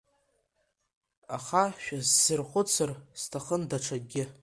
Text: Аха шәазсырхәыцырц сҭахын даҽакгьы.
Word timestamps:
Аха 1.35 1.63
шәазсырхәыцырц 1.83 2.97
сҭахын 3.21 3.61
даҽакгьы. 3.69 4.23